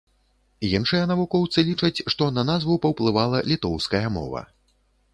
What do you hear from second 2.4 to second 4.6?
назву паўплывала літоўская мова.